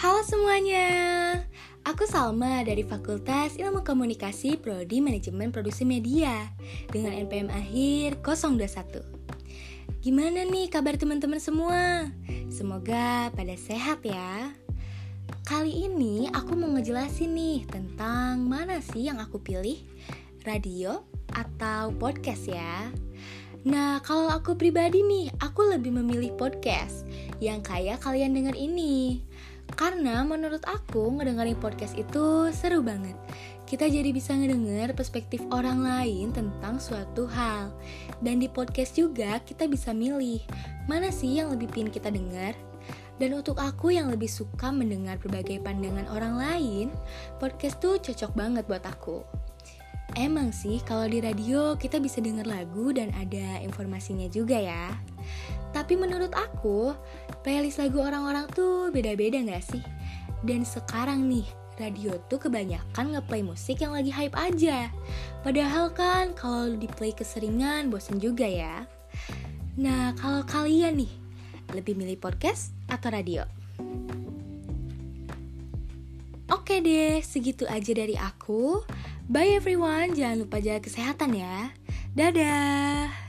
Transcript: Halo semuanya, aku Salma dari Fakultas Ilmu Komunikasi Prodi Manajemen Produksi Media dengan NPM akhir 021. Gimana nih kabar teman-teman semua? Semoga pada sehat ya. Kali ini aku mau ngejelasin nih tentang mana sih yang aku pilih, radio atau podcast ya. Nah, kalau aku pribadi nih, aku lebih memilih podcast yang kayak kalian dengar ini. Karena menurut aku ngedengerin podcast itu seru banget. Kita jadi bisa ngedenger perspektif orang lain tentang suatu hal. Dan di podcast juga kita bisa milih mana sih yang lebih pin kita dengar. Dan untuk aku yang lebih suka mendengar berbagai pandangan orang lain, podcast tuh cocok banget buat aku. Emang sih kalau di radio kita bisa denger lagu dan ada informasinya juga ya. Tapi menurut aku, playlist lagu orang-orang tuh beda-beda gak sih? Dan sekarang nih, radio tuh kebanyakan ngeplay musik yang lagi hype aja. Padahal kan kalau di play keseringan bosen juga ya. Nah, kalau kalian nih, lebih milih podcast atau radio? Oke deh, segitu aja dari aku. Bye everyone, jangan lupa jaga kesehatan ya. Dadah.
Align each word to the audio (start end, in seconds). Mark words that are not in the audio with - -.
Halo 0.00 0.24
semuanya, 0.24 0.88
aku 1.84 2.08
Salma 2.08 2.64
dari 2.64 2.80
Fakultas 2.88 3.60
Ilmu 3.60 3.84
Komunikasi 3.84 4.56
Prodi 4.56 4.96
Manajemen 4.96 5.52
Produksi 5.52 5.84
Media 5.84 6.48
dengan 6.88 7.12
NPM 7.12 7.52
akhir 7.52 8.24
021. 8.24 9.04
Gimana 10.00 10.48
nih 10.48 10.72
kabar 10.72 10.96
teman-teman 10.96 11.36
semua? 11.36 12.08
Semoga 12.48 13.28
pada 13.36 13.52
sehat 13.60 14.00
ya. 14.00 14.48
Kali 15.44 15.84
ini 15.84 16.32
aku 16.32 16.56
mau 16.56 16.72
ngejelasin 16.72 17.36
nih 17.36 17.68
tentang 17.68 18.40
mana 18.40 18.80
sih 18.80 19.04
yang 19.04 19.20
aku 19.20 19.36
pilih, 19.36 19.84
radio 20.48 21.04
atau 21.36 21.92
podcast 21.92 22.48
ya. 22.48 22.88
Nah, 23.68 24.00
kalau 24.00 24.32
aku 24.32 24.56
pribadi 24.56 25.04
nih, 25.04 25.28
aku 25.44 25.68
lebih 25.68 25.92
memilih 25.92 26.32
podcast 26.40 27.04
yang 27.44 27.60
kayak 27.60 28.00
kalian 28.00 28.32
dengar 28.32 28.56
ini. 28.56 29.28
Karena 29.74 30.22
menurut 30.26 30.62
aku 30.66 31.14
ngedengerin 31.18 31.58
podcast 31.58 31.94
itu 31.98 32.50
seru 32.54 32.82
banget. 32.82 33.16
Kita 33.64 33.86
jadi 33.86 34.10
bisa 34.10 34.34
ngedenger 34.34 34.98
perspektif 34.98 35.46
orang 35.54 35.86
lain 35.86 36.34
tentang 36.34 36.82
suatu 36.82 37.30
hal. 37.30 37.70
Dan 38.18 38.42
di 38.42 38.50
podcast 38.50 38.98
juga 38.98 39.38
kita 39.46 39.70
bisa 39.70 39.94
milih 39.94 40.42
mana 40.90 41.14
sih 41.14 41.38
yang 41.38 41.54
lebih 41.54 41.70
pin 41.70 41.86
kita 41.86 42.10
dengar. 42.10 42.58
Dan 43.20 43.36
untuk 43.36 43.60
aku 43.60 43.92
yang 43.92 44.08
lebih 44.08 44.32
suka 44.32 44.72
mendengar 44.72 45.20
berbagai 45.20 45.60
pandangan 45.60 46.08
orang 46.08 46.34
lain, 46.40 46.86
podcast 47.36 47.76
tuh 47.78 48.00
cocok 48.00 48.32
banget 48.32 48.64
buat 48.64 48.82
aku. 48.82 49.22
Emang 50.18 50.50
sih 50.50 50.82
kalau 50.82 51.06
di 51.06 51.22
radio 51.22 51.78
kita 51.78 52.02
bisa 52.02 52.18
denger 52.18 52.42
lagu 52.42 52.90
dan 52.90 53.14
ada 53.14 53.62
informasinya 53.62 54.26
juga 54.26 54.58
ya. 54.58 54.90
Tapi 55.70 55.94
menurut 55.94 56.34
aku, 56.34 56.90
playlist 57.40 57.80
lagu 57.80 58.00
orang-orang 58.00 58.46
tuh 58.52 58.92
beda-beda 58.92 59.40
gak 59.44 59.64
sih? 59.64 59.84
Dan 60.44 60.64
sekarang 60.64 61.28
nih, 61.28 61.44
radio 61.80 62.16
tuh 62.28 62.36
kebanyakan 62.36 63.16
ngeplay 63.16 63.40
musik 63.40 63.80
yang 63.80 63.96
lagi 63.96 64.12
hype 64.12 64.36
aja. 64.36 64.92
Padahal 65.40 65.88
kan 65.92 66.36
kalau 66.36 66.76
di 66.76 66.84
play 66.86 67.16
keseringan 67.16 67.88
bosen 67.88 68.20
juga 68.20 68.44
ya. 68.44 68.84
Nah, 69.80 70.12
kalau 70.20 70.44
kalian 70.44 71.00
nih, 71.00 71.12
lebih 71.72 71.96
milih 71.96 72.20
podcast 72.20 72.76
atau 72.92 73.08
radio? 73.08 73.48
Oke 76.50 76.82
deh, 76.82 77.22
segitu 77.22 77.64
aja 77.70 77.92
dari 77.94 78.18
aku. 78.18 78.82
Bye 79.30 79.54
everyone, 79.54 80.18
jangan 80.18 80.42
lupa 80.44 80.58
jaga 80.58 80.82
kesehatan 80.82 81.38
ya. 81.38 81.70
Dadah. 82.18 83.19